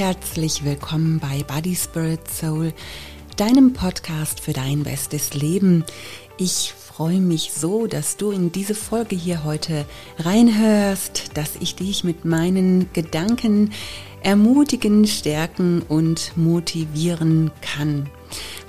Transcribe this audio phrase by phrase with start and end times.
[0.00, 2.72] herzlich willkommen bei Body Spirit Soul,
[3.36, 5.84] deinem Podcast für dein bestes Leben.
[6.38, 9.84] Ich freue mich so, dass du in diese Folge hier heute
[10.18, 13.74] reinhörst, dass ich dich mit meinen Gedanken
[14.22, 18.08] ermutigen, stärken und motivieren kann.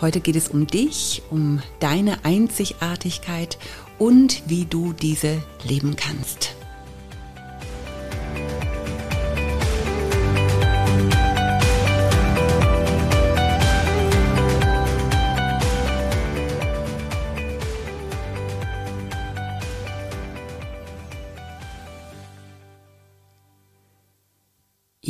[0.02, 3.58] Heute geht es um dich, um deine Einzigartigkeit
[3.98, 6.58] und wie du diese leben kannst.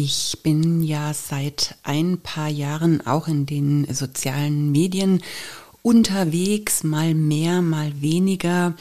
[0.04, 5.22] Ich bin ja seit ein paar Jahren auch in den sozialen Medien
[5.84, 8.74] unterwegs, mal mehr, mal weniger.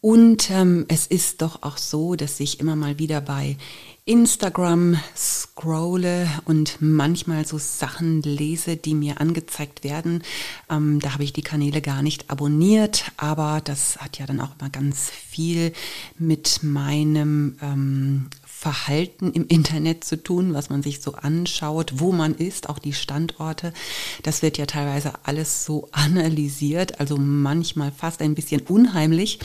[0.00, 3.58] Und ähm, es ist doch auch so, dass ich immer mal wieder bei
[4.06, 10.22] Instagram scrolle und manchmal so Sachen lese, die mir angezeigt werden.
[10.70, 14.56] Ähm, da habe ich die Kanäle gar nicht abonniert, aber das hat ja dann auch
[14.58, 15.74] immer ganz viel
[16.18, 18.30] mit meinem ähm,
[18.64, 22.94] Verhalten im Internet zu tun, was man sich so anschaut, wo man ist, auch die
[22.94, 23.74] Standorte.
[24.22, 29.38] Das wird ja teilweise alles so analysiert, also manchmal fast ein bisschen unheimlich.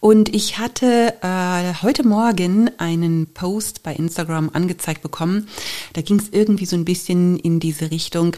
[0.00, 5.48] Und ich hatte äh, heute Morgen einen Post bei Instagram angezeigt bekommen.
[5.94, 8.36] Da ging es irgendwie so ein bisschen in diese Richtung.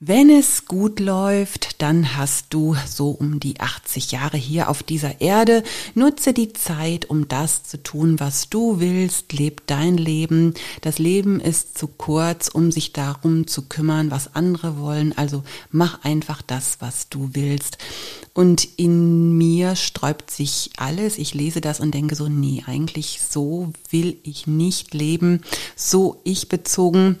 [0.00, 5.20] Wenn es gut läuft, dann hast du so um die 80 Jahre hier auf dieser
[5.20, 5.64] Erde.
[5.96, 9.32] Nutze die Zeit, um das zu tun, was du willst.
[9.32, 10.54] Leb dein Leben.
[10.82, 15.18] Das Leben ist zu kurz, um sich darum zu kümmern, was andere wollen.
[15.18, 17.78] Also mach einfach das, was du willst.
[18.34, 21.18] Und in mir sträubt sich alles.
[21.18, 25.42] Ich lese das und denke so, nee, eigentlich so will ich nicht leben.
[25.74, 27.18] So ich bezogen.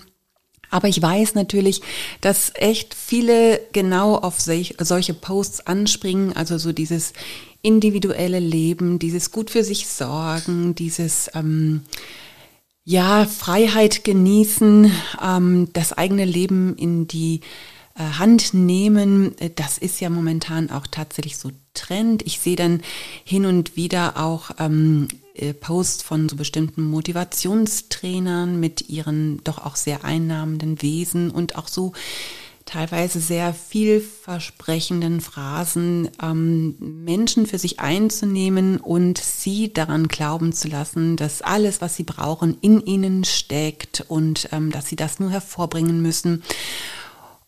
[0.70, 1.80] Aber ich weiß natürlich,
[2.20, 7.12] dass echt viele genau auf solche Posts anspringen, also so dieses
[7.62, 11.82] individuelle Leben, dieses gut für sich sorgen, dieses ähm,
[12.84, 14.90] ja Freiheit genießen,
[15.22, 17.40] ähm, das eigene Leben in die
[17.94, 19.34] äh, Hand nehmen.
[19.56, 22.22] Das ist ja momentan auch tatsächlich so Trend.
[22.26, 22.80] Ich sehe dann
[23.24, 29.76] hin und wieder auch ähm, äh, Posts von so bestimmten Motivationstrainern mit ihren doch auch
[29.76, 31.92] sehr einnahmenden Wesen und auch so
[32.68, 41.16] teilweise sehr vielversprechenden Phrasen ähm, Menschen für sich einzunehmen und sie daran glauben zu lassen,
[41.16, 46.02] dass alles, was sie brauchen, in ihnen steckt und ähm, dass sie das nur hervorbringen
[46.02, 46.42] müssen.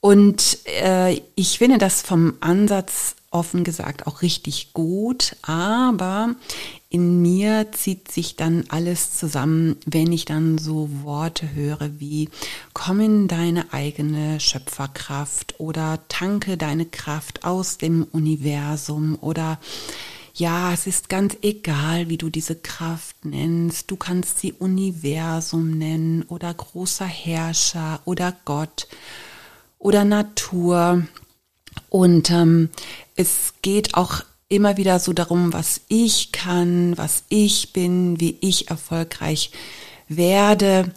[0.01, 6.35] Und äh, ich finde das vom Ansatz offen gesagt auch richtig gut, aber
[6.89, 12.29] in mir zieht sich dann alles zusammen, wenn ich dann so Worte höre wie
[12.73, 19.61] komm in deine eigene Schöpferkraft oder tanke deine Kraft aus dem Universum oder
[20.35, 23.91] ja, es ist ganz egal, wie du diese Kraft nennst.
[23.91, 28.89] Du kannst sie Universum nennen oder großer Herrscher oder Gott
[29.79, 31.03] oder Natur.
[31.89, 32.71] Und ähm,
[33.21, 38.69] es geht auch immer wieder so darum, was ich kann, was ich bin, wie ich
[38.71, 39.53] erfolgreich
[40.09, 40.93] werde.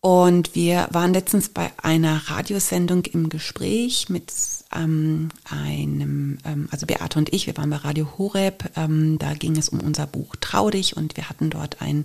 [0.00, 4.32] Und wir waren letztens bei einer Radiosendung im Gespräch mit
[4.74, 9.56] ähm, einem, ähm, also Beate und ich, wir waren bei Radio Horeb, ähm, da ging
[9.56, 10.96] es um unser Buch Trau dich.
[10.96, 12.04] Und wir hatten dort ein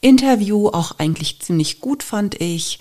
[0.00, 2.78] Interview, auch eigentlich ziemlich gut fand ich,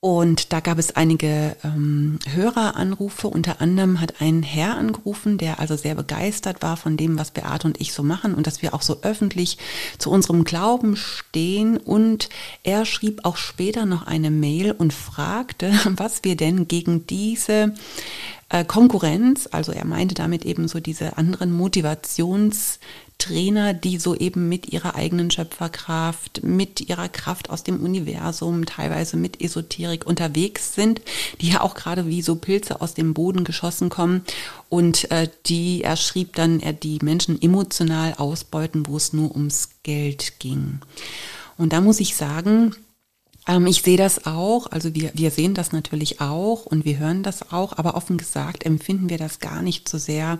[0.00, 3.26] und da gab es einige ähm, Höreranrufe.
[3.26, 7.66] Unter anderem hat ein Herr angerufen, der also sehr begeistert war von dem, was Beate
[7.66, 9.58] und ich so machen und dass wir auch so öffentlich
[9.98, 11.78] zu unserem Glauben stehen.
[11.78, 12.28] Und
[12.62, 17.74] er schrieb auch später noch eine Mail und fragte, was wir denn gegen diese
[18.50, 22.78] äh, Konkurrenz, also er meinte damit eben so diese anderen Motivations
[23.18, 29.16] Trainer, die so eben mit ihrer eigenen Schöpferkraft, mit ihrer Kraft aus dem Universum, teilweise
[29.16, 31.02] mit Esoterik unterwegs sind,
[31.40, 34.24] die ja auch gerade wie so Pilze aus dem Boden geschossen kommen.
[34.68, 39.70] Und äh, die, er schrieb dann, er die Menschen emotional ausbeuten, wo es nur ums
[39.82, 40.78] Geld ging.
[41.56, 42.76] Und da muss ich sagen,
[43.48, 47.24] ähm, ich sehe das auch, also wir, wir sehen das natürlich auch und wir hören
[47.24, 50.38] das auch, aber offen gesagt empfinden wir das gar nicht so sehr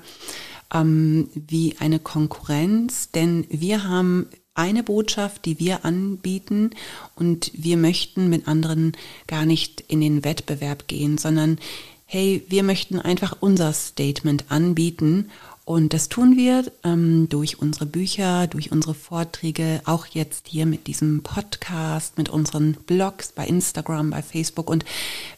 [0.73, 6.71] ähm, wie eine Konkurrenz, denn wir haben eine Botschaft, die wir anbieten
[7.15, 8.93] und wir möchten mit anderen
[9.29, 11.59] gar nicht in den Wettbewerb gehen, sondern
[12.07, 15.31] hey, wir möchten einfach unser Statement anbieten
[15.69, 20.87] Und das tun wir ähm, durch unsere Bücher, durch unsere Vorträge, auch jetzt hier mit
[20.87, 24.71] diesem Podcast, mit unseren Blogs bei Instagram, bei Facebook.
[24.71, 24.87] Und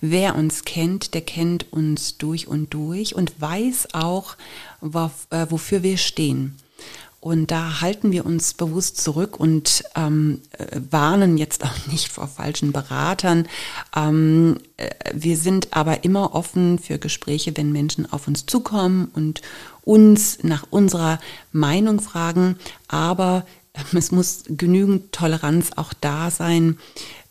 [0.00, 4.37] wer uns kennt, der kennt uns durch und durch und weiß auch,
[4.81, 6.55] wo, äh, wofür wir stehen.
[7.21, 12.27] Und da halten wir uns bewusst zurück und ähm, äh, warnen jetzt auch nicht vor
[12.27, 13.47] falschen Beratern.
[13.95, 19.43] Ähm, äh, wir sind aber immer offen für Gespräche, wenn Menschen auf uns zukommen und
[19.83, 21.21] uns nach unserer
[21.53, 22.57] Meinung fragen.
[22.89, 23.45] Aber
[23.75, 26.79] äh, es muss genügend Toleranz auch da sein,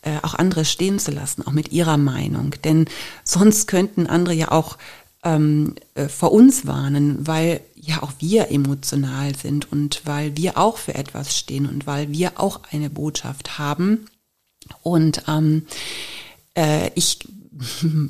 [0.02, 2.54] äh, auch andere stehen zu lassen, auch mit ihrer Meinung.
[2.62, 2.86] Denn
[3.24, 4.78] sonst könnten andere ja auch
[5.24, 7.60] ähm, äh, vor uns warnen, weil
[7.90, 12.40] ja auch wir emotional sind und weil wir auch für etwas stehen und weil wir
[12.40, 14.06] auch eine Botschaft haben.
[14.82, 15.66] Und ähm,
[16.56, 17.18] äh, ich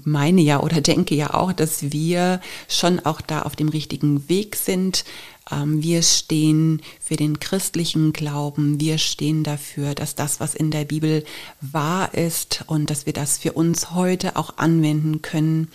[0.05, 4.57] meine ja oder denke ja auch, dass wir schon auch da auf dem richtigen Weg
[4.57, 5.05] sind,
[5.51, 8.81] ähm, wir stehen für den christlichen Glauben.
[8.81, 11.25] Wir stehen dafür, dass das, was in der Bibel
[11.61, 15.69] wahr ist und dass wir das für uns heute auch anwenden können.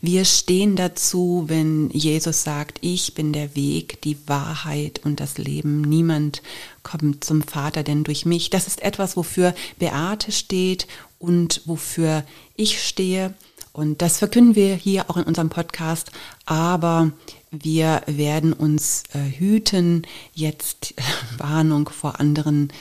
[0.00, 5.80] Wir stehen dazu, wenn Jesus sagt, ich bin der Weg, die Wahrheit und das Leben.
[5.80, 6.42] Niemand
[6.82, 8.50] kommt zum Vater denn durch mich.
[8.50, 10.86] Das ist etwas, wofür Beate steht
[11.22, 12.24] und wofür
[12.56, 13.34] ich stehe.
[13.72, 16.10] Und das verkünden wir hier auch in unserem Podcast.
[16.44, 17.12] Aber
[17.50, 21.02] wir werden uns äh, hüten, jetzt äh,
[21.38, 22.72] Warnung vor anderen,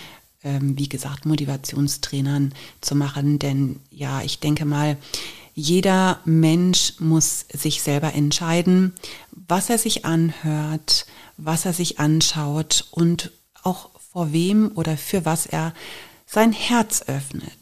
[0.43, 3.39] ähm, wie gesagt, Motivationstrainern zu machen.
[3.39, 4.97] Denn ja, ich denke mal,
[5.53, 8.94] jeder Mensch muss sich selber entscheiden,
[9.31, 11.05] was er sich anhört,
[11.37, 13.31] was er sich anschaut und
[13.63, 15.73] auch vor wem oder für was er
[16.25, 17.60] sein Herz öffnet.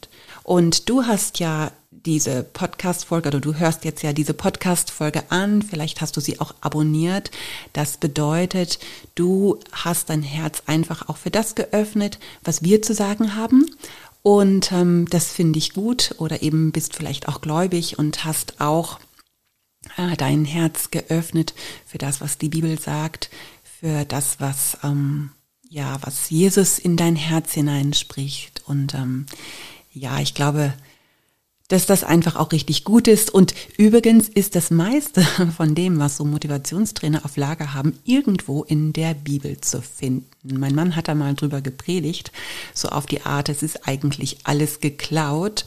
[0.49, 6.01] Und du hast ja diese Podcast-Folge oder du hörst jetzt ja diese Podcast-Folge an, vielleicht
[6.01, 7.29] hast du sie auch abonniert.
[7.71, 8.79] Das bedeutet,
[9.13, 13.69] du hast dein Herz einfach auch für das geöffnet, was wir zu sagen haben.
[14.23, 18.99] Und ähm, das finde ich gut oder eben bist vielleicht auch gläubig und hast auch
[19.97, 21.53] äh, dein Herz geöffnet
[21.85, 23.29] für das, was die Bibel sagt,
[23.63, 25.29] für das, was ähm,
[25.69, 28.63] ja, was Jesus in dein Herz hineinspricht.
[28.65, 29.27] Und ähm,
[29.99, 30.73] ja, ich glaube,
[31.67, 33.31] dass das einfach auch richtig gut ist.
[33.31, 35.21] Und übrigens ist das meiste
[35.57, 40.59] von dem, was so Motivationstrainer auf Lager haben, irgendwo in der Bibel zu finden.
[40.59, 42.31] Mein Mann hat da mal drüber gepredigt,
[42.73, 45.65] so auf die Art, es ist eigentlich alles geklaut.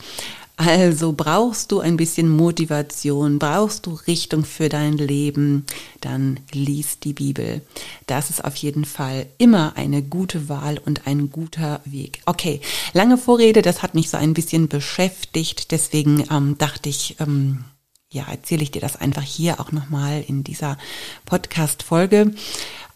[0.56, 5.64] Also brauchst du ein bisschen Motivation, brauchst du Richtung für dein Leben,
[6.00, 7.62] dann lies die Bibel.
[8.06, 12.20] Das ist auf jeden Fall immer eine gute Wahl und ein guter Weg.
[12.26, 12.60] Okay,
[12.92, 17.64] lange Vorrede, das hat mich so ein bisschen beschäftigt, deswegen ähm, dachte ich, ähm,
[18.12, 20.76] ja, erzähle ich dir das einfach hier auch nochmal in dieser
[21.24, 22.34] Podcast-Folge.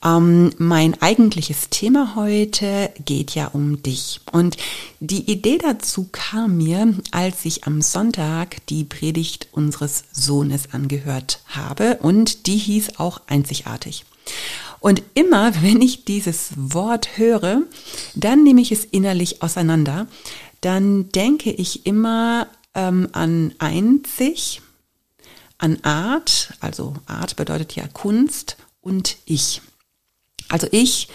[0.05, 4.21] Ähm, mein eigentliches Thema heute geht ja um dich.
[4.33, 4.57] Und
[5.01, 11.99] die Idee dazu kam mir, als ich am Sonntag die Predigt unseres Sohnes angehört habe.
[12.03, 14.05] Und die hieß auch einzigartig.
[14.81, 17.63] Und immer, wenn ich dieses Wort höre,
[18.15, 20.07] dann nehme ich es innerlich auseinander.
[20.61, 24.63] Dann denke ich immer ähm, an einzig,
[25.59, 29.63] an Art, also Art bedeutet ja Kunst und ich.
[30.49, 31.09] Also ich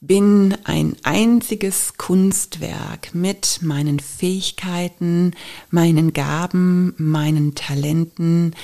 [0.00, 5.34] bin ein einziges Kunstwerk mit meinen Fähigkeiten,
[5.70, 8.54] meinen Gaben, meinen Talenten,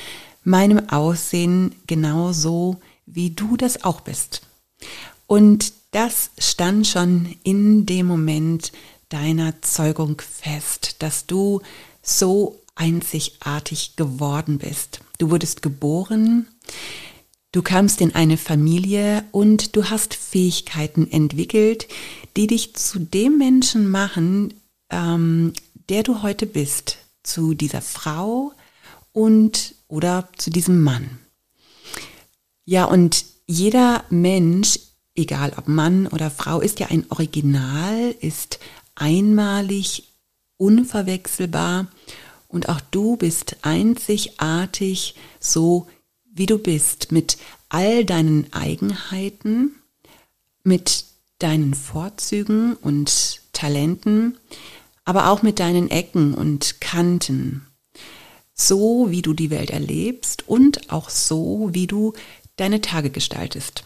[0.43, 4.43] meinem Aussehen genauso, wie du das auch bist.
[5.27, 8.73] Und das stand schon in dem Moment
[9.09, 11.61] deiner Zeugung fest, dass du
[12.03, 15.01] so einzigartig geworden bist.
[15.19, 16.49] Du wurdest geboren,
[17.53, 21.89] du kamst in eine Familie und du hast Fähigkeiten entwickelt,
[22.37, 24.55] die dich zu dem Menschen machen,
[24.91, 25.53] ähm,
[25.89, 28.53] der du heute bist, zu dieser Frau
[29.13, 31.19] und oder zu diesem Mann.
[32.65, 34.79] Ja, und jeder Mensch,
[35.15, 38.59] egal ob Mann oder Frau, ist ja ein Original, ist
[38.95, 40.05] einmalig,
[40.59, 41.87] unverwechselbar
[42.49, 45.87] und auch du bist einzigartig, so
[46.39, 49.75] wie du bist, mit all deinen Eigenheiten,
[50.63, 51.05] mit
[51.39, 54.39] deinen Vorzügen und Talenten,
[55.05, 57.67] aber auch mit deinen Ecken und Kanten.
[58.55, 62.13] So wie du die Welt erlebst und auch so wie du
[62.57, 63.85] deine Tage gestaltest.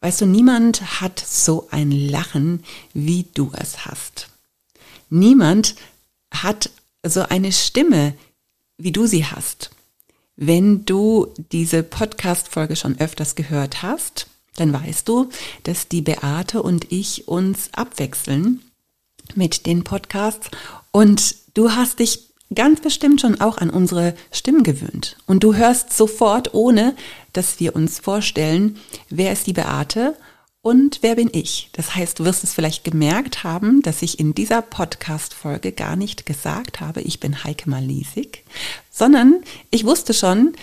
[0.00, 2.64] Weißt du, niemand hat so ein Lachen,
[2.94, 4.28] wie du es hast.
[5.08, 5.74] Niemand
[6.32, 6.70] hat
[7.04, 8.14] so eine Stimme,
[8.78, 9.70] wie du sie hast.
[10.42, 15.28] Wenn du diese Podcast-Folge schon öfters gehört hast, dann weißt du,
[15.64, 18.62] dass die Beate und ich uns abwechseln
[19.34, 20.50] mit den Podcasts
[20.92, 25.18] und du hast dich ganz bestimmt schon auch an unsere Stimmen gewöhnt.
[25.26, 26.96] Und du hörst sofort, ohne
[27.34, 28.78] dass wir uns vorstellen,
[29.10, 30.16] wer ist die Beate
[30.62, 31.70] und wer bin ich.
[31.72, 36.26] Das heißt, du wirst es vielleicht gemerkt haben, dass ich in dieser Podcast-Folge gar nicht
[36.26, 38.44] gesagt habe, ich bin Heike Malisig,
[38.90, 40.54] sondern ich wusste schon,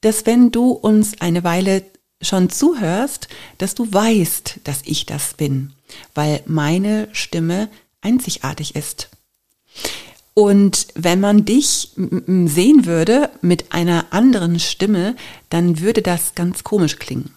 [0.00, 1.84] dass wenn du uns eine Weile
[2.20, 5.72] schon zuhörst, dass du weißt, dass ich das bin,
[6.14, 7.68] weil meine Stimme
[8.00, 9.08] einzigartig ist.
[10.34, 15.16] Und wenn man dich sehen würde mit einer anderen Stimme,
[15.50, 17.34] dann würde das ganz komisch klingen.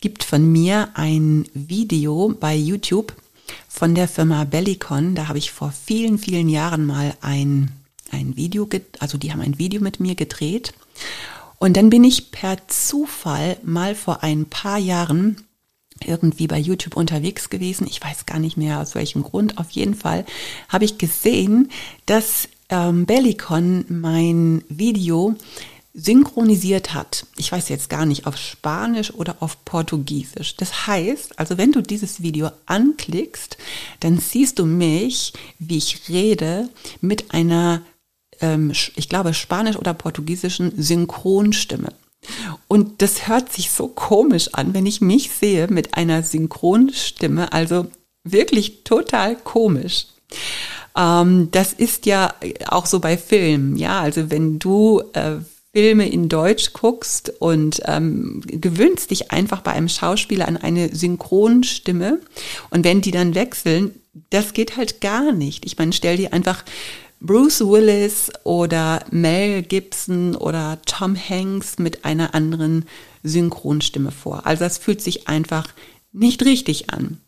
[0.00, 3.14] Gibt von mir ein Video bei YouTube
[3.68, 5.14] von der Firma Bellicon.
[5.14, 7.70] Da habe ich vor vielen, vielen Jahren mal ein,
[8.10, 8.66] ein Video,
[8.98, 10.72] also die haben ein Video mit mir gedreht.
[11.58, 15.44] Und dann bin ich per Zufall mal vor ein paar Jahren
[16.02, 17.86] irgendwie bei YouTube unterwegs gewesen.
[17.86, 19.58] Ich weiß gar nicht mehr aus welchem Grund.
[19.58, 20.24] Auf jeden Fall
[20.70, 21.70] habe ich gesehen,
[22.06, 25.36] dass ähm, Bellicon mein Video
[25.92, 27.26] synchronisiert hat.
[27.36, 30.56] Ich weiß jetzt gar nicht auf Spanisch oder auf Portugiesisch.
[30.56, 33.56] Das heißt, also wenn du dieses Video anklickst,
[34.00, 36.68] dann siehst du mich, wie ich rede,
[37.00, 37.82] mit einer,
[38.40, 41.92] ähm, ich glaube, spanisch oder portugiesischen Synchronstimme.
[42.68, 47.86] Und das hört sich so komisch an, wenn ich mich sehe mit einer Synchronstimme, also
[48.22, 50.06] wirklich total komisch.
[50.96, 52.34] Ähm, das ist ja
[52.66, 55.38] auch so bei Filmen, ja, also wenn du äh,
[55.72, 62.20] Filme in Deutsch guckst und ähm, gewöhnst dich einfach bei einem Schauspieler an eine Synchronstimme
[62.70, 63.94] und wenn die dann wechseln,
[64.30, 65.64] das geht halt gar nicht.
[65.64, 66.64] Ich meine, stell dir einfach
[67.20, 72.86] Bruce Willis oder Mel Gibson oder Tom Hanks mit einer anderen
[73.22, 74.46] Synchronstimme vor.
[74.46, 75.68] Also das fühlt sich einfach
[76.12, 77.20] nicht richtig an.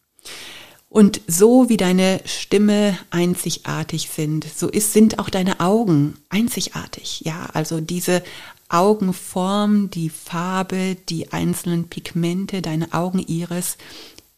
[0.93, 7.23] Und so wie deine Stimme einzigartig sind, so ist, sind auch deine Augen einzigartig.
[7.25, 8.23] Ja, also diese
[8.69, 13.79] Augenform, die Farbe, die einzelnen Pigmente, deine Augeniris,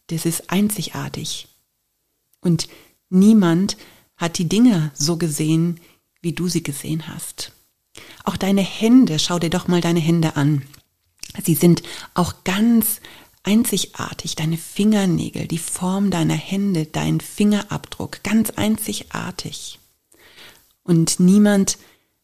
[0.07, 1.49] das ist einzigartig.
[2.41, 2.69] Und
[3.11, 3.77] niemand
[4.17, 5.81] hat die Dinge so gesehen,
[6.23, 7.51] wie du sie gesehen hast.
[8.23, 10.63] Auch deine Hände, schau dir doch mal deine Hände an.
[11.43, 11.83] Sie sind
[12.15, 13.01] auch ganz
[13.45, 14.35] einzigartig.
[14.35, 19.79] Deine Fingernägel, die Form deiner Hände, dein Fingerabdruck, ganz einzigartig.
[20.83, 21.79] Und niemand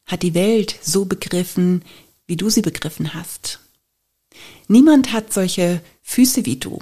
[0.06, 1.84] hat die Welt so begriffen,
[2.26, 3.60] wie du sie begriffen hast.
[4.66, 6.78] Niemand hat solche Füße wie du.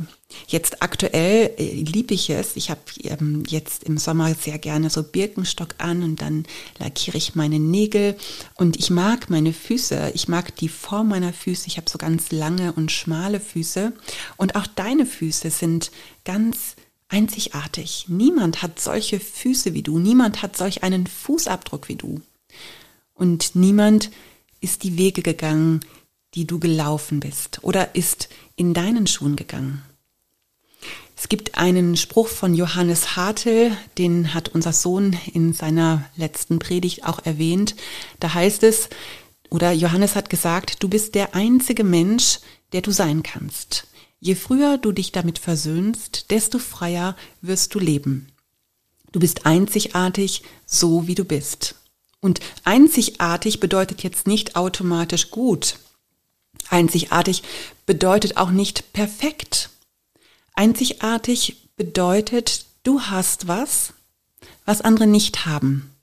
[0.46, 2.56] Jetzt aktuell äh, liebe ich es.
[2.56, 6.44] Ich habe ähm, jetzt im Sommer sehr gerne so Birkenstock an und dann
[6.78, 8.16] lackiere ich meine Nägel
[8.54, 10.12] und ich mag meine Füße.
[10.14, 11.66] Ich mag die Form meiner Füße.
[11.66, 13.92] Ich habe so ganz lange und schmale Füße
[14.36, 15.90] und auch deine Füße sind
[16.24, 16.76] ganz
[17.08, 18.06] einzigartig.
[18.08, 19.98] Niemand hat solche Füße wie du.
[19.98, 22.20] Niemand hat solch einen Fußabdruck wie du.
[23.12, 24.10] Und niemand
[24.60, 25.80] ist die Wege gegangen,
[26.34, 29.82] die du gelaufen bist oder ist in deinen Schuhen gegangen.
[31.20, 37.04] Es gibt einen Spruch von Johannes Hartel, den hat unser Sohn in seiner letzten Predigt
[37.04, 37.74] auch erwähnt.
[38.20, 38.88] Da heißt es,
[39.50, 42.38] oder Johannes hat gesagt, du bist der einzige Mensch,
[42.72, 43.88] der du sein kannst.
[44.20, 48.28] Je früher du dich damit versöhnst, desto freier wirst du leben.
[49.10, 51.74] Du bist einzigartig, so wie du bist.
[52.20, 55.80] Und einzigartig bedeutet jetzt nicht automatisch gut.
[56.70, 57.42] Einzigartig
[57.86, 59.70] bedeutet auch nicht perfekt.
[60.58, 63.92] Einzigartig bedeutet, du hast was,
[64.64, 65.94] was andere nicht haben.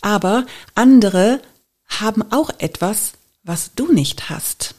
[0.00, 1.42] Aber andere
[1.86, 4.74] haben auch etwas, was du nicht hast.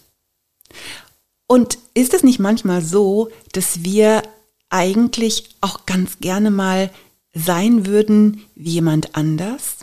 [1.45, 4.23] Und ist es nicht manchmal so, dass wir
[4.71, 6.89] eigentlich auch ganz gerne mal
[7.31, 9.80] sein würden wie jemand anders?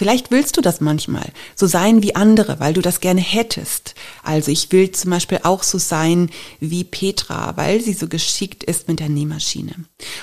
[0.00, 3.94] Vielleicht willst du das manchmal, so sein wie andere, weil du das gerne hättest.
[4.22, 8.88] Also ich will zum Beispiel auch so sein wie Petra, weil sie so geschickt ist
[8.88, 9.74] mit der Nähmaschine.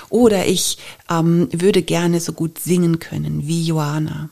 [0.08, 4.30] Oder ich ähm, würde gerne so gut singen können wie Joana.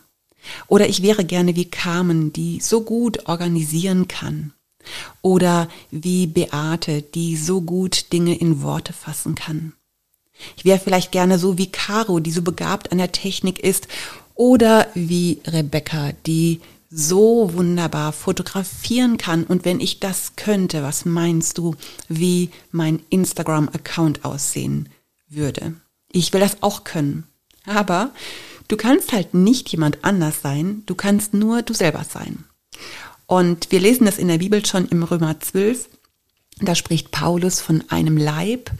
[0.66, 4.52] Oder ich wäre gerne wie Carmen, die so gut organisieren kann.
[5.22, 9.74] Oder wie Beate, die so gut Dinge in Worte fassen kann.
[10.56, 13.86] Ich wäre vielleicht gerne so wie Caro, die so begabt an der Technik ist
[14.36, 19.44] oder wie Rebecca, die so wunderbar fotografieren kann.
[19.44, 21.74] Und wenn ich das könnte, was meinst du,
[22.08, 24.88] wie mein Instagram-Account aussehen
[25.28, 25.74] würde?
[26.12, 27.24] Ich will das auch können.
[27.64, 28.10] Aber
[28.68, 32.44] du kannst halt nicht jemand anders sein, du kannst nur du selber sein.
[33.26, 35.88] Und wir lesen das in der Bibel schon im Römer 12.
[36.60, 38.70] Da spricht Paulus von einem Leib,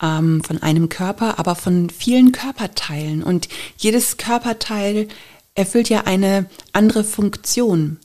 [0.00, 3.22] ähm, von einem Körper, aber von vielen Körperteilen.
[3.24, 5.08] Und jedes Körperteil
[5.54, 7.98] erfüllt ja eine andere Funktion.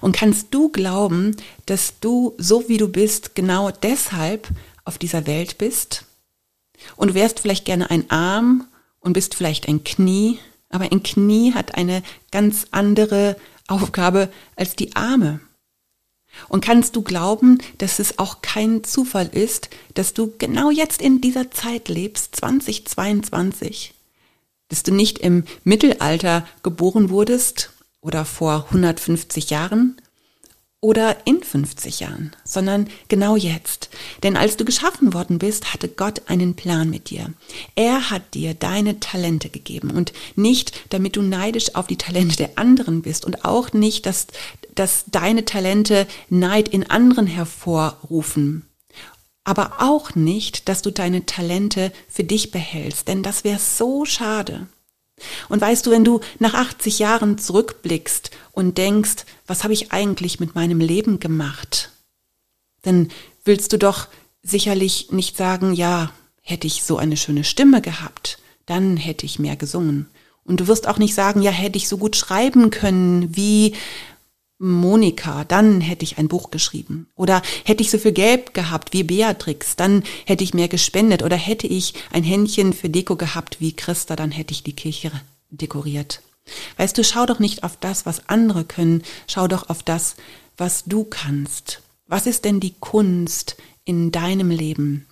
[0.00, 4.48] Und kannst du glauben, dass du, so wie du bist, genau deshalb
[4.84, 6.06] auf dieser Welt bist?
[6.96, 8.66] Und du wärst vielleicht gerne ein Arm
[9.00, 10.38] und bist vielleicht ein Knie,
[10.68, 12.02] aber ein Knie hat eine
[12.32, 13.36] ganz andere
[13.68, 15.40] Aufgabe als die Arme.
[16.48, 21.20] Und kannst du glauben, dass es auch kein Zufall ist, dass du genau jetzt in
[21.20, 23.94] dieser Zeit lebst, 2022,
[24.68, 29.96] dass du nicht im Mittelalter geboren wurdest oder vor 150 Jahren
[30.84, 33.88] oder in 50 Jahren, sondern genau jetzt.
[34.22, 37.32] Denn als du geschaffen worden bist, hatte Gott einen Plan mit dir.
[37.74, 42.58] Er hat dir deine Talente gegeben und nicht, damit du neidisch auf die Talente der
[42.58, 44.26] anderen bist und auch nicht, dass,
[44.74, 48.68] dass deine Talente Neid in anderen hervorrufen.
[49.42, 54.68] Aber auch nicht, dass du deine Talente für dich behältst, denn das wäre so schade.
[55.48, 60.40] Und weißt du, wenn du nach 80 Jahren zurückblickst und denkst, was habe ich eigentlich
[60.40, 61.90] mit meinem Leben gemacht,
[62.82, 63.10] dann
[63.44, 64.08] willst du doch
[64.42, 69.56] sicherlich nicht sagen, ja, hätte ich so eine schöne Stimme gehabt, dann hätte ich mehr
[69.56, 70.08] gesungen.
[70.44, 73.74] Und du wirst auch nicht sagen, ja, hätte ich so gut schreiben können wie
[74.58, 77.08] Monika, dann hätte ich ein Buch geschrieben.
[77.16, 81.22] Oder hätte ich so viel Geld gehabt wie Beatrix, dann hätte ich mehr gespendet.
[81.22, 85.10] Oder hätte ich ein Händchen für Deko gehabt wie Christa, dann hätte ich die Kirche
[85.50, 86.22] dekoriert.
[86.76, 90.16] Weißt du, schau doch nicht auf das, was andere können, schau doch auf das,
[90.56, 91.82] was du kannst.
[92.06, 95.06] Was ist denn die Kunst in deinem Leben?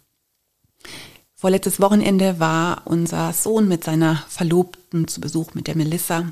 [1.34, 6.30] Vorletztes Wochenende war unser Sohn mit seiner Verlobten zu Besuch mit der Melissa.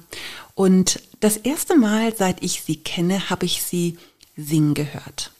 [0.61, 3.97] Und das erste Mal, seit ich sie kenne, habe ich sie
[4.37, 5.33] singen gehört.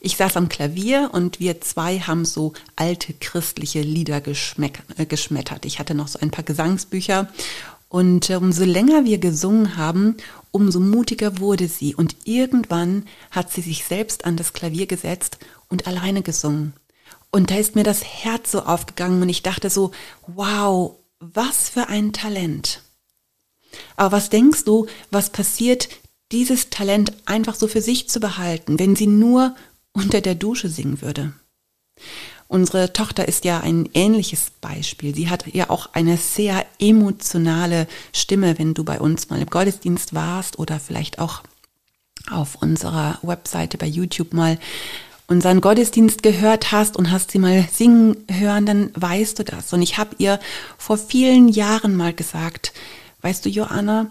[0.00, 5.64] Ich saß am Klavier und wir zwei haben so alte christliche Lieder äh, geschmettert.
[5.64, 7.28] Ich hatte noch so ein paar Gesangsbücher
[7.88, 10.16] und äh, umso länger wir gesungen haben,
[10.50, 15.86] umso mutiger wurde sie und irgendwann hat sie sich selbst an das Klavier gesetzt und
[15.86, 16.72] alleine gesungen.
[17.30, 19.92] Und da ist mir das Herz so aufgegangen und ich dachte so,
[20.26, 22.83] wow, was für ein Talent.
[23.96, 25.88] Aber was denkst du, was passiert,
[26.32, 29.54] dieses Talent einfach so für sich zu behalten, wenn sie nur
[29.92, 31.32] unter der Dusche singen würde?
[32.48, 35.14] Unsere Tochter ist ja ein ähnliches Beispiel.
[35.14, 40.14] Sie hat ja auch eine sehr emotionale Stimme, wenn du bei uns mal im Gottesdienst
[40.14, 41.42] warst oder vielleicht auch
[42.30, 44.58] auf unserer Webseite bei YouTube mal
[45.26, 49.72] unseren Gottesdienst gehört hast und hast sie mal singen hören, dann weißt du das.
[49.72, 50.38] Und ich habe ihr
[50.76, 52.72] vor vielen Jahren mal gesagt,
[53.24, 54.10] weißt du, Joanna,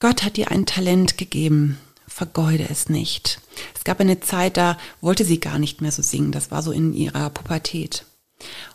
[0.00, 1.78] Gott hat dir ein Talent gegeben,
[2.08, 3.40] vergeude es nicht.
[3.74, 6.72] Es gab eine Zeit, da wollte sie gar nicht mehr so singen, das war so
[6.72, 8.04] in ihrer Pubertät.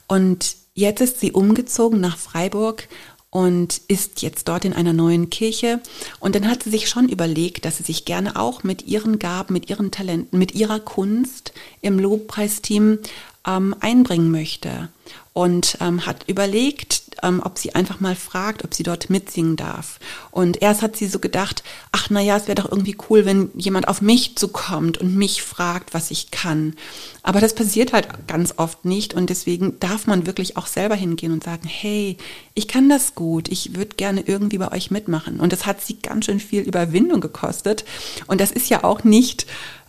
[0.08, 2.88] Und jetzt ist sie umgezogen nach Freiburg
[3.30, 5.82] und ist jetzt dort in einer neuen Kirche.
[6.22, 9.54] Und dann hat sie sich schon überlegt, dass sie sich gerne auch mit ihren Gaben,
[9.54, 11.52] mit ihren Talenten, mit ihrer Kunst
[11.82, 13.00] im Lobpreisteam
[13.48, 14.90] ähm, einbringen möchte.
[15.34, 20.00] Und ähm, hat überlegt, ähm, ob sie einfach mal fragt, ob sie dort mitsingen darf.
[20.32, 23.52] Und erst hat sie so gedacht, ach na ja, es wäre doch irgendwie cool, wenn
[23.56, 26.76] jemand auf mich zukommt und mich fragt, was ich kann.
[27.24, 31.32] Aber das passiert halt ganz oft nicht und deswegen darf man wirklich auch selber hingehen
[31.32, 32.18] und sagen, hey,
[32.54, 35.40] ich kann das gut, ich würde gerne irgendwie bei euch mitmachen.
[35.40, 37.86] Und das hat sie ganz schön viel Überwindung gekostet.
[38.28, 39.46] Und das ist ja auch nicht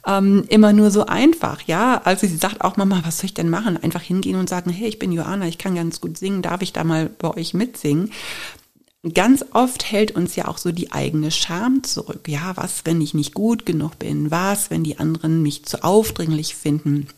[0.09, 2.01] ähm, immer nur so einfach, ja.
[2.05, 3.77] Also sie sagt auch, Mama, was soll ich denn machen?
[3.77, 6.73] Einfach hingehen und sagen, hey, ich bin Johanna, ich kann ganz gut singen, darf ich
[6.73, 8.11] da mal bei euch mitsingen?
[9.15, 12.27] Ganz oft hält uns ja auch so die eigene Scham zurück.
[12.27, 14.31] Ja, was, wenn ich nicht gut genug bin?
[14.31, 17.09] Was, wenn die anderen mich zu aufdringlich finden?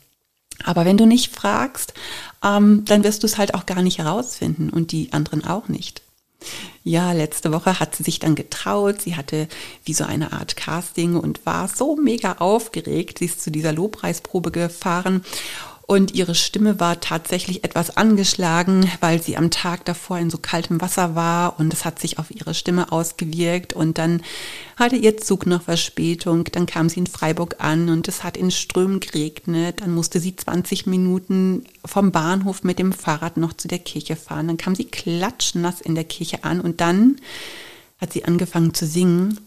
[0.65, 1.95] Aber wenn du nicht fragst,
[2.45, 6.03] ähm, dann wirst du es halt auch gar nicht herausfinden und die anderen auch nicht.
[6.83, 9.03] Ja, letzte Woche hat sie sich dann getraut.
[9.03, 9.49] Sie hatte
[9.85, 13.19] wie so eine Art Casting und war so mega aufgeregt.
[13.19, 15.25] Sie ist zu dieser Lobpreisprobe gefahren
[15.91, 20.81] und ihre Stimme war tatsächlich etwas angeschlagen, weil sie am Tag davor in so kaltem
[20.81, 21.59] Wasser war.
[21.59, 23.73] Und es hat sich auf ihre Stimme ausgewirkt.
[23.73, 24.23] Und dann
[24.77, 27.89] hatte ihr Zug noch Verspätung, dann kam sie in Freiburg an.
[27.89, 32.93] Und es hat in Strömen geregnet, dann musste sie 20 Minuten vom Bahnhof mit dem
[32.93, 36.61] Fahrrad noch zu der Kirche fahren, dann kam sie klatschnass in der Kirche an.
[36.61, 37.17] Und dann
[38.01, 39.41] hat sie angefangen zu singen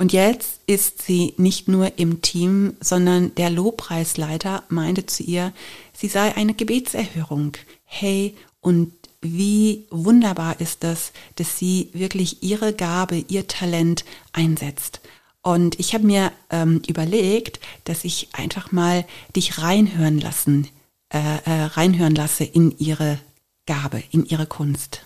[0.00, 5.52] und jetzt ist sie nicht nur im Team, sondern der Lobpreisleiter meinte zu ihr,
[5.92, 7.52] sie sei eine Gebetserhörung.
[7.84, 15.00] Hey, und wie wunderbar ist das, dass sie wirklich ihre Gabe, ihr Talent einsetzt.
[15.42, 20.68] Und ich habe mir ähm, überlegt, dass ich einfach mal dich reinhören lassen
[21.12, 23.18] äh, äh, reinhören lasse in ihre
[23.66, 25.04] Gabe, in ihre Kunst.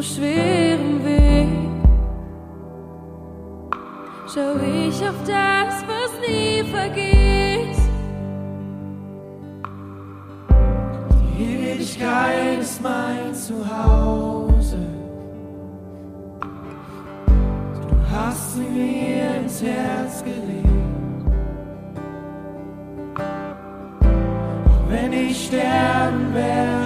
[0.00, 1.48] so schweren Weg
[4.32, 7.76] schau ich auf das, was nie vergeht.
[11.38, 14.78] Die Ewigkeit ist mein Zuhause.
[17.88, 20.66] Du hast sie mir ins Herz gelegt.
[24.66, 26.79] Auch wenn ich sterben werde.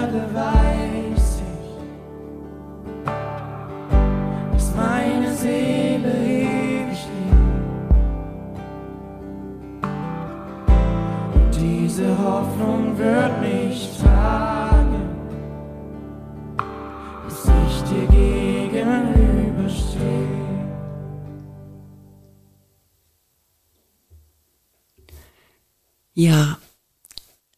[26.17, 26.57] Ja,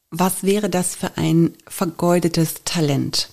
[0.10, 3.30] was wäre das für ein vergeudetes Talent?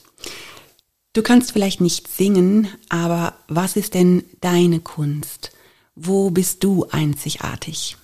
[1.15, 5.53] Du kannst vielleicht nicht singen, aber was ist denn deine Kunst?
[5.95, 7.97] Wo bist du einzigartig?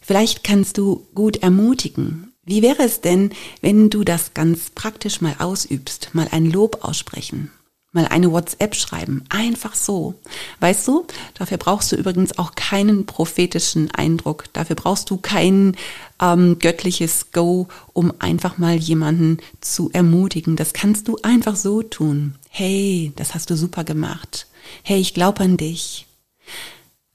[0.00, 2.31] Vielleicht kannst du gut ermutigen.
[2.44, 7.52] Wie wäre es denn, wenn du das ganz praktisch mal ausübst, mal ein Lob aussprechen,
[7.92, 9.24] mal eine WhatsApp schreiben.
[9.28, 10.14] Einfach so.
[10.58, 14.44] Weißt du, dafür brauchst du übrigens auch keinen prophetischen Eindruck.
[14.54, 15.76] Dafür brauchst du kein
[16.20, 20.56] ähm, göttliches Go, um einfach mal jemanden zu ermutigen.
[20.56, 22.34] Das kannst du einfach so tun.
[22.48, 24.46] Hey, das hast du super gemacht.
[24.82, 26.06] Hey, ich glaube an dich.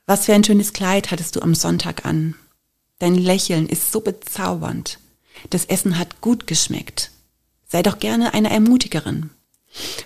[0.06, 2.36] Was für ein schönes Kleid hattest du am Sonntag an.
[3.00, 5.00] Dein Lächeln ist so bezaubernd.
[5.50, 7.12] Das Essen hat gut geschmeckt.
[7.68, 9.30] Sei doch gerne eine Ermutigerin.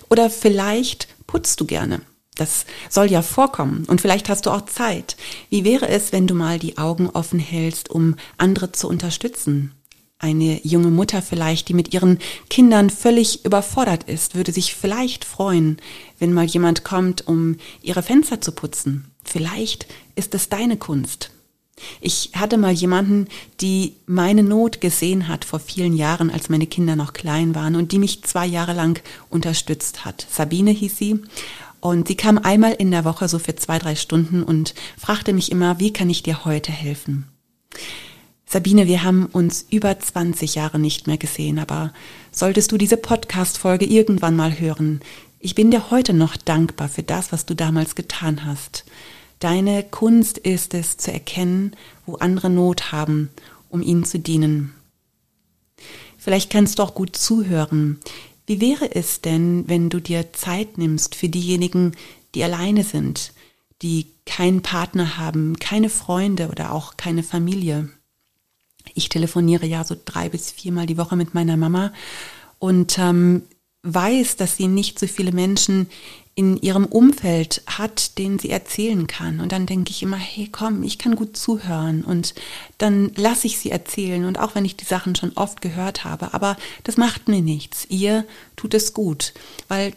[0.10, 2.02] Oder vielleicht putzt du gerne.
[2.36, 5.18] Das soll ja vorkommen und vielleicht hast du auch Zeit.
[5.50, 9.74] Wie wäre es, wenn du mal die Augen offen hältst, um andere zu unterstützen?
[10.18, 15.78] Eine junge Mutter vielleicht, die mit ihren Kindern völlig überfordert ist, würde sich vielleicht freuen,
[16.20, 19.12] wenn mal jemand kommt, um ihre Fenster zu putzen.
[19.24, 21.32] Vielleicht ist es deine Kunst.
[22.00, 23.28] Ich hatte mal jemanden,
[23.60, 27.92] die meine Not gesehen hat vor vielen Jahren, als meine Kinder noch klein waren und
[27.92, 30.26] die mich zwei Jahre lang unterstützt hat.
[30.30, 31.22] Sabine hieß sie.
[31.80, 35.52] Und sie kam einmal in der Woche so für zwei, drei Stunden und fragte mich
[35.52, 37.28] immer, wie kann ich dir heute helfen?
[38.46, 41.94] Sabine, wir haben uns über 20 Jahre nicht mehr gesehen, aber
[42.32, 45.00] solltest du diese Podcast-Folge irgendwann mal hören,
[45.40, 48.86] ich bin dir heute noch dankbar für das, was du damals getan hast.
[49.42, 51.76] Deine Kunst ist es zu erkennen,
[52.06, 53.32] wo andere Not haben,
[53.70, 54.76] um ihnen zu dienen.
[56.20, 58.00] Vielleicht kannst du auch gut zuhören.
[58.46, 61.94] Wie wäre es denn, wenn du dir Zeit nimmst für diejenigen,
[62.36, 63.34] die alleine sind,
[63.82, 67.90] die keinen Partner haben, keine Freunde oder auch keine Familie?
[68.94, 71.94] Ich telefoniere ja so drei bis viermal die Woche mit meiner Mama
[72.60, 73.42] und ähm,
[73.82, 75.90] weiß, dass sie nicht so viele Menschen
[76.42, 79.42] in ihrem Umfeld hat, den sie erzählen kann.
[79.42, 82.34] Und dann denke ich immer, hey, komm, ich kann gut zuhören und
[82.80, 84.26] dann lasse ich sie erzählen.
[84.26, 87.86] Und auch wenn ich die Sachen schon oft gehört habe, aber das macht mir nichts.
[87.90, 88.26] Ihr
[88.56, 89.36] tut es gut,
[89.68, 89.94] weil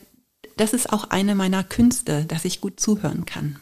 [0.58, 3.58] das ist auch eine meiner Künste, dass ich gut zuhören kann.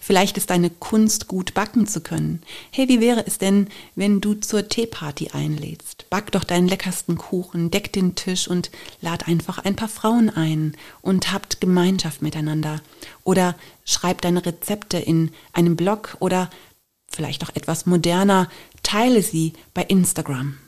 [0.00, 2.42] Vielleicht ist deine Kunst, gut backen zu können.
[2.70, 6.08] Hey, wie wäre es denn, wenn du zur Teeparty einlädst?
[6.10, 10.76] Back doch deinen leckersten Kuchen, deck den Tisch und lad einfach ein paar Frauen ein
[11.00, 12.80] und habt Gemeinschaft miteinander.
[13.24, 16.50] Oder schreib deine Rezepte in einem Blog oder
[17.08, 18.48] vielleicht auch etwas moderner,
[18.82, 20.58] teile sie bei Instagram.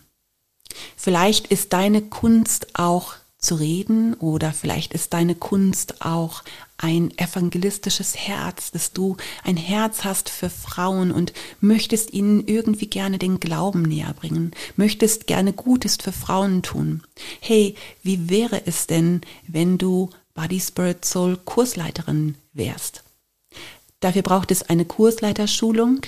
[0.97, 6.43] Vielleicht ist deine Kunst auch zu reden oder vielleicht ist deine Kunst auch
[6.77, 13.19] ein evangelistisches Herz, dass du ein Herz hast für Frauen und möchtest ihnen irgendwie gerne
[13.19, 17.03] den Glauben näher bringen, möchtest gerne Gutes für Frauen tun.
[17.41, 23.05] Hey, wie wäre es denn, wenn du Body Spirit Soul Kursleiterin wärst?
[24.01, 26.01] Dafür braucht es eine Kursleiterschulung.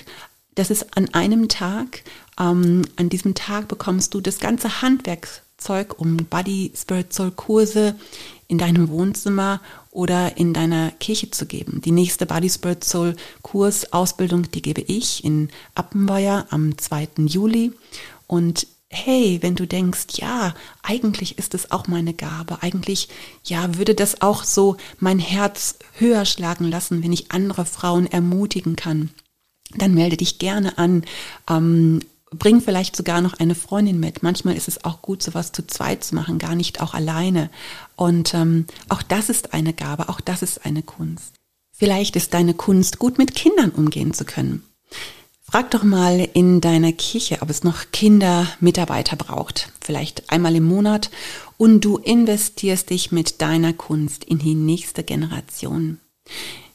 [0.54, 2.02] Das ist an einem Tag.
[2.38, 7.96] Ähm, an diesem Tag bekommst du das ganze Handwerk Zeug um Body Spirit Soul Kurse
[8.48, 11.80] in deinem Wohnzimmer oder in deiner Kirche zu geben.
[11.84, 17.08] Die nächste Body Spirit Soul Kurs Ausbildung, die gebe ich in Appenweier am 2.
[17.26, 17.72] Juli
[18.26, 23.08] und hey, wenn du denkst, ja, eigentlich ist es auch meine Gabe, eigentlich,
[23.44, 28.76] ja, würde das auch so mein Herz höher schlagen lassen, wenn ich andere Frauen ermutigen
[28.76, 29.10] kann,
[29.74, 31.04] dann melde dich gerne an.
[31.48, 34.22] Ähm, Bring vielleicht sogar noch eine Freundin mit.
[34.22, 37.50] Manchmal ist es auch gut, sowas zu zweit zu machen, gar nicht auch alleine.
[37.94, 41.34] Und ähm, auch das ist eine Gabe, auch das ist eine Kunst.
[41.72, 44.64] Vielleicht ist deine Kunst, gut mit Kindern umgehen zu können.
[45.48, 49.70] Frag doch mal in deiner Kirche, ob es noch Kindermitarbeiter braucht.
[49.80, 51.10] Vielleicht einmal im Monat.
[51.56, 56.00] Und du investierst dich mit deiner Kunst in die nächste Generation.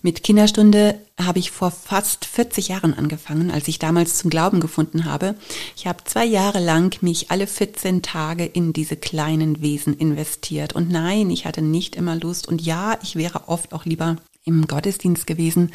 [0.03, 5.05] Mit Kinderstunde habe ich vor fast 40 Jahren angefangen, als ich damals zum Glauben gefunden
[5.05, 5.35] habe.
[5.75, 10.73] Ich habe zwei Jahre lang mich alle 14 Tage in diese kleinen Wesen investiert.
[10.73, 12.47] Und nein, ich hatte nicht immer Lust.
[12.47, 15.71] Und ja, ich wäre oft auch lieber im Gottesdienst gewesen.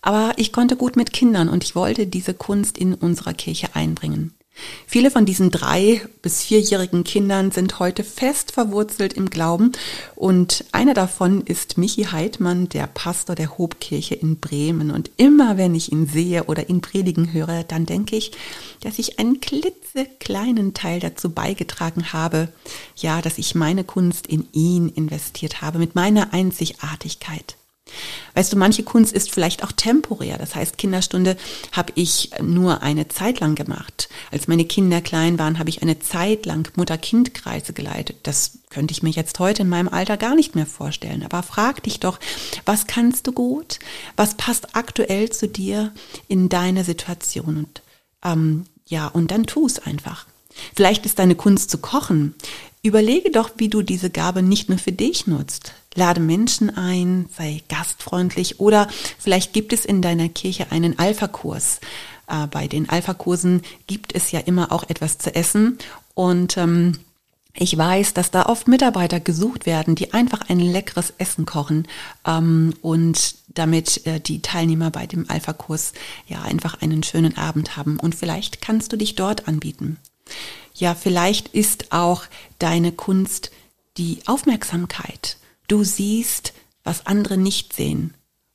[0.00, 4.32] Aber ich konnte gut mit Kindern und ich wollte diese Kunst in unserer Kirche einbringen.
[4.86, 9.72] Viele von diesen drei bis vierjährigen Kindern sind heute fest verwurzelt im Glauben
[10.14, 14.90] und einer davon ist Michi Heidmann, der Pastor der Hobkirche in Bremen.
[14.90, 18.32] Und immer wenn ich ihn sehe oder ihn predigen höre, dann denke ich,
[18.80, 22.48] dass ich einen klitzekleinen Teil dazu beigetragen habe,
[22.96, 27.56] ja, dass ich meine Kunst in ihn investiert habe mit meiner Einzigartigkeit.
[28.34, 30.38] Weißt du, manche Kunst ist vielleicht auch temporär.
[30.38, 31.36] Das heißt, Kinderstunde
[31.72, 34.08] habe ich nur eine Zeit lang gemacht.
[34.30, 38.18] Als meine Kinder klein waren, habe ich eine Zeit lang Mutter-Kind-Kreise geleitet.
[38.24, 41.22] Das könnte ich mir jetzt heute in meinem Alter gar nicht mehr vorstellen.
[41.22, 42.18] Aber frag dich doch,
[42.64, 43.78] was kannst du gut?
[44.16, 45.92] Was passt aktuell zu dir
[46.28, 47.56] in deine Situation?
[47.56, 47.82] Und
[48.24, 50.26] ähm, ja, und dann tu es einfach.
[50.74, 52.34] Vielleicht ist deine Kunst zu kochen.
[52.82, 55.72] Überlege doch, wie du diese Gabe nicht nur für dich nutzt.
[55.96, 61.80] Lade Menschen ein, sei gastfreundlich oder vielleicht gibt es in deiner Kirche einen Alpha-Kurs.
[62.28, 65.78] Äh, bei den Alpha-Kursen gibt es ja immer auch etwas zu essen
[66.14, 66.98] und ähm,
[67.58, 71.88] ich weiß, dass da oft Mitarbeiter gesucht werden, die einfach ein leckeres Essen kochen
[72.26, 75.94] ähm, und damit äh, die Teilnehmer bei dem Alpha-Kurs
[76.26, 77.98] ja einfach einen schönen Abend haben.
[77.98, 79.96] Und vielleicht kannst du dich dort anbieten.
[80.74, 82.24] Ja, vielleicht ist auch
[82.58, 83.50] deine Kunst
[83.96, 85.38] die Aufmerksamkeit.
[85.68, 86.52] Du siehst,
[86.84, 88.14] was andere nicht sehen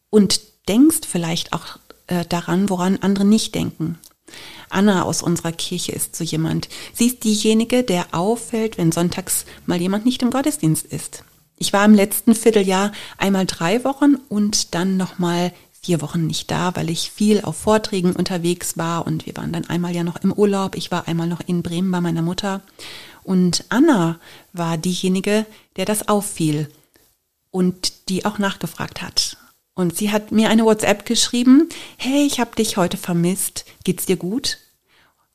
[0.10, 3.98] und denkst vielleicht auch äh, daran, woran andere nicht denken.
[4.70, 6.70] Anna aus unserer Kirche ist so jemand.
[6.94, 11.24] Sie ist diejenige, der auffällt, wenn sonntags mal jemand nicht im Gottesdienst ist.
[11.58, 16.76] Ich war im letzten Vierteljahr einmal drei Wochen und dann nochmal vier Wochen nicht da,
[16.76, 20.32] weil ich viel auf Vorträgen unterwegs war und wir waren dann einmal ja noch im
[20.32, 20.76] Urlaub.
[20.76, 22.62] Ich war einmal noch in Bremen bei meiner Mutter
[23.24, 24.20] und Anna
[24.54, 25.46] war diejenige,
[25.76, 26.70] der das auffiel
[27.52, 29.38] und die auch nachgefragt hat.
[29.74, 34.18] Und sie hat mir eine WhatsApp geschrieben, hey, ich habe dich heute vermisst, geht's dir
[34.18, 34.58] gut?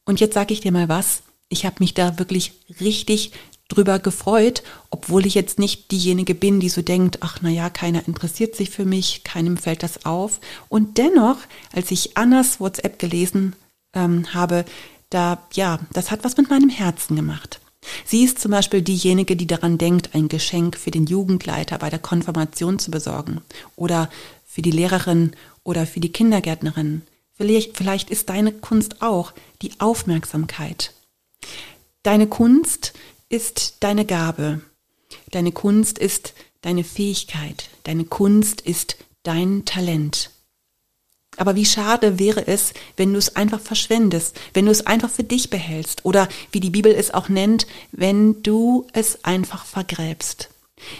[0.04, 3.32] Und jetzt sage ich dir mal was, ich habe mich da wirklich richtig
[3.68, 8.06] drüber gefreut, obwohl ich jetzt nicht diejenige bin, die so denkt, ach na ja, keiner
[8.06, 10.40] interessiert sich für mich, keinem fällt das auf.
[10.68, 11.38] Und dennoch,
[11.72, 13.56] als ich Annas WhatsApp gelesen
[13.92, 14.64] ähm, habe,
[15.10, 17.60] da ja, das hat was mit meinem Herzen gemacht.
[18.04, 21.98] Sie ist zum Beispiel diejenige, die daran denkt, ein Geschenk für den Jugendleiter bei der
[21.98, 23.40] Konfirmation zu besorgen
[23.76, 24.10] oder
[24.44, 25.32] für die Lehrerin
[25.64, 27.02] oder für die Kindergärtnerin.
[27.34, 30.94] Vielleicht, vielleicht ist deine Kunst auch die Aufmerksamkeit.
[32.02, 32.94] Deine Kunst
[33.28, 34.60] ist deine Gabe.
[35.32, 37.68] Deine Kunst ist deine Fähigkeit.
[37.82, 40.30] Deine Kunst ist dein Talent.
[41.36, 45.24] Aber wie schade wäre es, wenn du es einfach verschwendest, wenn du es einfach für
[45.24, 50.48] dich behältst oder wie die Bibel es auch nennt, wenn du es einfach vergräbst.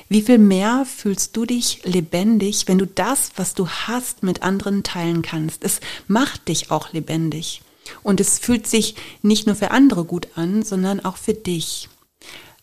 [0.09, 4.83] Wie viel mehr fühlst du dich lebendig, wenn du das, was du hast, mit anderen
[4.83, 5.64] teilen kannst?
[5.64, 7.62] Es macht dich auch lebendig.
[8.03, 11.88] Und es fühlt sich nicht nur für andere gut an, sondern auch für dich.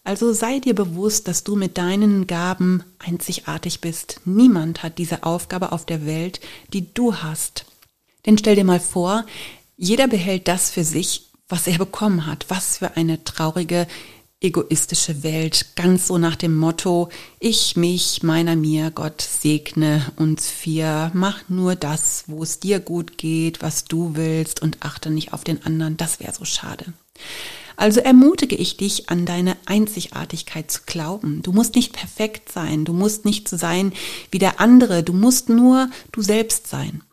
[0.04, 4.20] Also sei dir bewusst, dass du mit deinen Gaben einzigartig bist.
[4.26, 6.42] Niemand hat diese Aufgabe auf der Welt,
[6.74, 7.66] die du hast.
[8.26, 9.26] Denn stell dir mal vor,
[9.78, 12.46] jeder behält das für sich, was er bekommen hat.
[12.50, 13.88] Was für eine traurige
[14.42, 21.12] egoistische Welt, ganz so nach dem Motto, ich, mich, meiner, mir, Gott segne uns vier,
[21.14, 25.46] mach nur das, wo es dir gut geht, was du willst und achte nicht auf
[25.46, 26.92] den anderen, das wäre so schade.
[27.76, 31.42] Also ermutige ich dich, an deine Einzigartigkeit zu glauben.
[31.42, 33.94] Du musst nicht perfekt sein, du musst nicht so sein
[34.32, 37.04] wie der andere, du musst nur du selbst sein.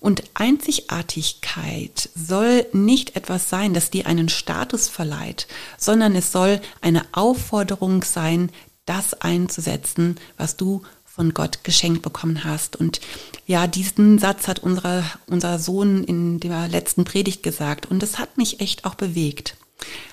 [0.00, 7.02] Und Einzigartigkeit soll nicht etwas sein, das dir einen Status verleiht, sondern es soll eine
[7.12, 8.50] Aufforderung sein,
[8.86, 12.76] das einzusetzen, was du von Gott geschenkt bekommen hast.
[12.76, 13.00] Und
[13.46, 18.38] ja, diesen Satz hat unser, unser Sohn in der letzten Predigt gesagt und es hat
[18.38, 19.56] mich echt auch bewegt.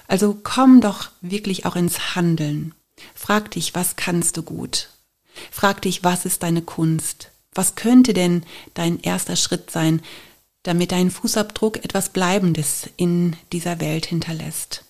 [0.07, 2.73] Also komm doch wirklich auch ins Handeln.
[3.13, 4.89] Frag dich, was kannst du gut?
[5.51, 7.31] Frag dich, was ist deine Kunst?
[7.53, 10.01] Was könnte denn dein erster Schritt sein,
[10.63, 14.83] damit dein Fußabdruck etwas Bleibendes in dieser Welt hinterlässt?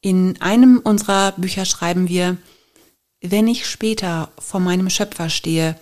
[0.00, 2.36] In einem unserer Bücher schreiben wir,
[3.20, 5.78] wenn ich später vor meinem Schöpfer stehe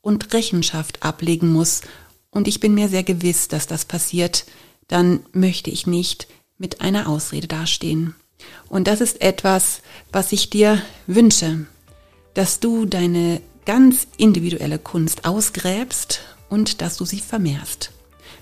[0.00, 1.82] und Rechenschaft ablegen muss,
[2.30, 4.44] und ich bin mir sehr gewiss, dass das passiert,
[4.88, 6.26] dann möchte ich nicht
[6.58, 8.14] mit einer Ausrede dastehen.
[8.68, 9.80] Und das ist etwas,
[10.12, 11.66] was ich dir wünsche,
[12.34, 17.90] dass du deine ganz individuelle Kunst ausgräbst und dass du sie vermehrst.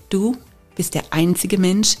[0.09, 0.37] Du
[0.75, 1.97] bist der einzige Mensch,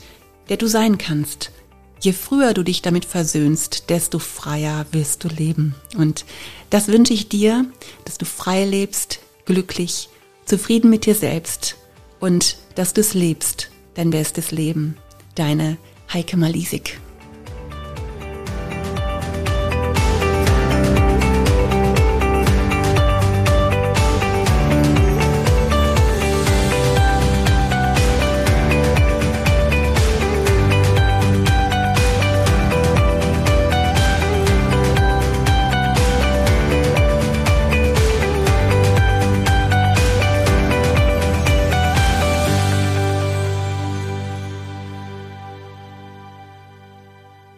[0.49, 1.51] der du sein kannst.
[1.99, 5.75] Je früher du dich damit versöhnst, desto freier wirst du leben.
[5.95, 6.25] Und
[6.69, 7.65] das wünsche ich dir,
[8.03, 10.09] dass du frei lebst, glücklich,
[10.45, 11.77] zufrieden mit dir selbst
[12.19, 14.97] und dass du es lebst, dein bestes Leben.
[15.35, 15.77] Deine
[16.13, 16.99] Heike Malisik.